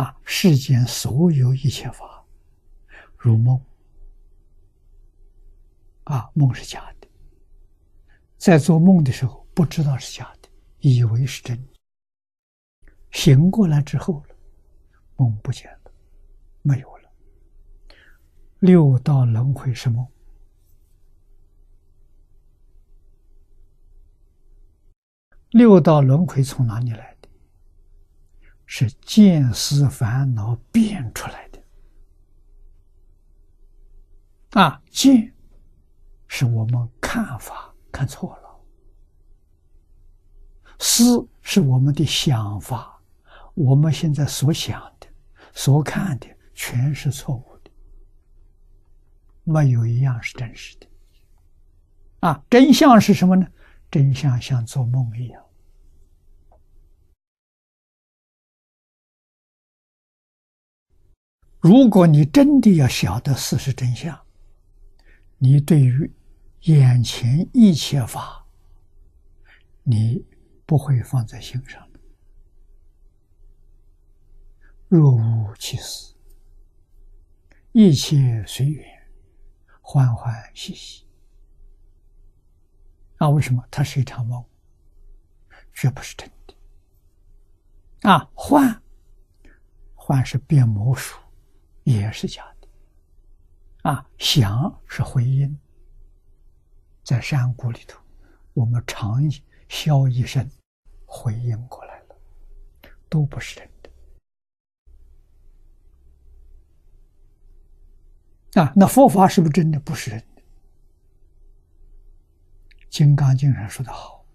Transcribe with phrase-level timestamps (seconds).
[0.00, 2.24] 啊，世间所有一切法
[3.18, 3.60] 如梦，
[6.04, 7.08] 啊，梦是假的，
[8.38, 14.34] 在做梦的时候不知道是假的，以为是真的，醒过来之后了，
[15.16, 15.92] 梦不见了，
[16.62, 17.12] 没有了。
[18.60, 20.06] 六道轮回是梦，
[25.50, 27.09] 六道轮回从哪里来？
[28.72, 31.60] 是见思烦恼变出来的。
[34.60, 35.34] 啊，见
[36.28, 38.60] 是我们看法看错了，
[40.78, 43.02] 思是我们的想法，
[43.54, 45.08] 我们现在所想的、
[45.52, 47.70] 所看的全是错误的，
[49.42, 50.86] 没有一样是真实的。
[52.20, 53.44] 啊，真相是什么呢？
[53.90, 55.44] 真相像做梦一样。
[61.60, 64.18] 如果你真的要晓得事实真相，
[65.36, 66.10] 你对于
[66.62, 68.46] 眼前一切法，
[69.82, 70.24] 你
[70.64, 72.00] 不会放在心上的。
[74.88, 76.14] 若无其事，
[77.72, 78.84] 一切随缘，
[79.82, 81.04] 欢欢喜喜。
[83.18, 83.62] 啊，为什么？
[83.70, 84.42] 它是一场梦，
[85.74, 86.54] 绝不是真的。
[88.08, 88.82] 啊，幻，
[89.94, 91.19] 幻是变魔术。
[91.90, 92.68] 也是假的，
[93.90, 94.06] 啊！
[94.18, 95.58] 想是回音，
[97.02, 98.00] 在山谷里头，
[98.54, 99.22] 我们长
[99.68, 100.48] 啸一声，
[101.06, 102.16] 回应过来了，
[103.08, 103.90] 都不是真的。
[108.60, 109.78] 啊，那佛法是不是真的？
[109.80, 110.24] 不是真的。
[112.88, 114.26] 《金刚经》上说的好：“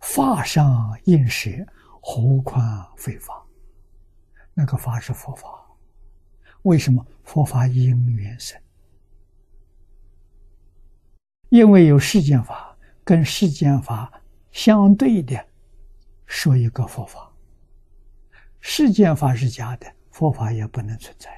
[0.00, 1.50] 法上应舍，
[2.00, 3.44] 何况非法？”
[4.54, 5.65] 那个法是佛法。
[6.66, 8.60] 为什么佛法因缘生？
[11.48, 14.12] 因为有世间法跟世间法
[14.50, 15.46] 相对的，
[16.26, 17.32] 说一个佛法。
[18.58, 21.30] 世间法是假的，佛法也不能存在。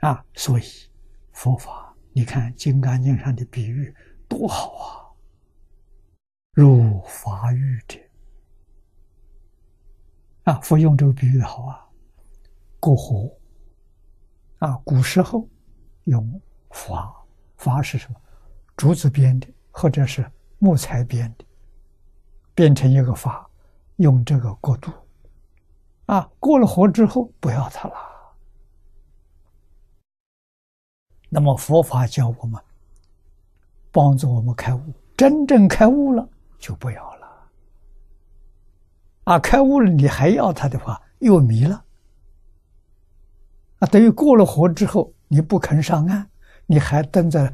[0.00, 0.64] 啊，所以
[1.30, 3.94] 佛法，你看《金刚经》上的比喻
[4.26, 5.06] 多好啊！
[6.54, 7.96] 如法喻者，
[10.42, 11.81] 啊，佛用这个比喻好啊。
[12.82, 13.30] 过河
[14.58, 15.48] 啊，古时候
[16.06, 16.20] 用
[16.70, 17.14] 筏，
[17.56, 18.20] 筏是什么？
[18.76, 20.28] 竹子编的，或者是
[20.58, 21.44] 木材编的，
[22.56, 23.46] 变成一个筏，
[23.98, 24.90] 用这个过渡。
[26.06, 27.94] 啊，过了河之后不要它了。
[31.28, 32.60] 那么佛法教我们，
[33.92, 34.80] 帮助我们开悟，
[35.16, 36.28] 真正开悟了
[36.58, 37.28] 就不要了。
[39.22, 41.84] 啊，开悟了你还要它的话，又迷了。
[43.82, 46.30] 那等于过了河之后，你不肯上岸，
[46.66, 47.52] 你还蹲在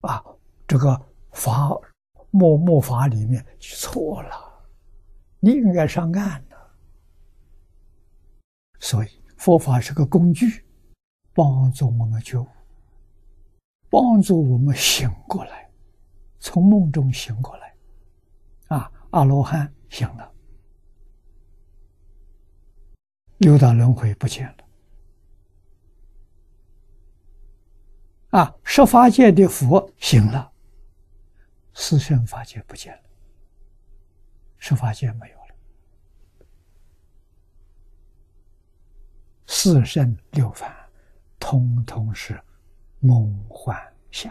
[0.00, 0.22] 啊
[0.68, 0.94] 这个
[1.32, 1.70] 法
[2.30, 4.30] 末末法里面，错了，
[5.40, 6.56] 你应该上岸的。
[8.78, 10.66] 所以佛法是个工具，
[11.32, 12.46] 帮助我们觉悟，
[13.88, 15.70] 帮助我们醒过来，
[16.40, 17.74] 从梦中醒过来。
[18.68, 20.30] 啊，阿罗汉醒了，
[23.38, 24.65] 六道轮回不见了。
[28.36, 30.52] 啊，十法界的佛醒了，
[31.72, 33.02] 四圣法界不见了，
[34.58, 35.54] 十法界没有了，
[39.46, 40.70] 四圣六凡，
[41.38, 42.38] 通通是
[43.00, 43.74] 梦幻
[44.10, 44.30] 想。